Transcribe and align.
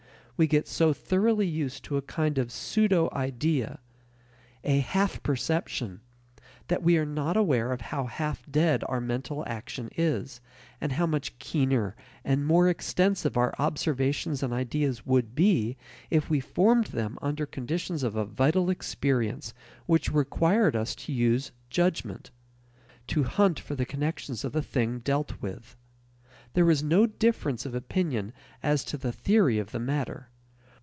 We 0.37 0.47
get 0.47 0.67
so 0.67 0.91
thoroughly 0.91 1.45
used 1.45 1.83
to 1.83 1.97
a 1.97 2.01
kind 2.01 2.39
of 2.39 2.51
pseudo 2.51 3.09
idea, 3.13 3.77
a 4.63 4.79
half 4.79 5.21
perception, 5.21 6.01
that 6.67 6.81
we 6.81 6.97
are 6.97 7.05
not 7.05 7.37
aware 7.37 7.77
how 7.79 8.05
half 8.07 8.43
dead 8.49 8.83
our 8.89 8.99
mental 8.99 9.43
action 9.47 9.91
is, 9.95 10.41
and 10.81 10.93
how 10.93 11.05
much 11.05 11.37
keener 11.37 11.95
and 12.25 12.43
more 12.47 12.67
extensive 12.67 13.37
our 13.37 13.53
observations 13.59 14.41
and 14.41 14.51
ideas 14.51 15.05
would 15.05 15.35
be 15.35 15.77
if 16.09 16.27
we 16.27 16.39
formed 16.39 16.85
them 16.87 17.19
under 17.21 17.45
conditions 17.45 18.01
of 18.01 18.15
a 18.15 18.25
vital 18.25 18.71
experience 18.71 19.53
which 19.85 20.11
required 20.11 20.75
us 20.75 20.95
to 20.95 21.13
use 21.13 21.51
judgment: 21.69 22.31
to 23.05 23.25
hunt 23.25 23.59
for 23.59 23.75
the 23.75 23.85
connections 23.85 24.43
of 24.43 24.53
the 24.53 24.63
thing 24.63 25.01
dealt 25.01 25.39
with. 25.39 25.75
There 26.53 26.71
is 26.71 26.81
no 26.81 27.05
difference 27.05 27.63
of 27.67 27.75
opinion 27.75 28.33
as 28.63 28.83
to 28.85 28.97
the 28.97 29.11
theory 29.13 29.59
of 29.59 29.71
the 29.71 29.79
matter. 29.79 30.29